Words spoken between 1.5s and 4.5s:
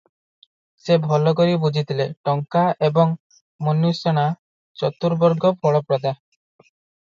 ବୁଝିଥିଲେ "ଟଙ୍କା ଏବଂ ମନୁଷ୍ୟାଣାଂ